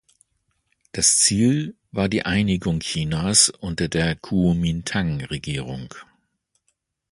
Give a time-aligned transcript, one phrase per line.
[0.93, 5.93] Das Ziel war die Einigung Chinas unter der Kuomintang-Regierung.